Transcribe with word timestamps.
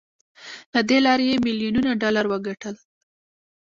له 0.73 0.81
دې 0.89 0.97
لارې 1.05 1.25
يې 1.31 1.37
ميليونونه 1.45 1.91
ډالر 2.01 2.25
وګټل. 2.29 2.75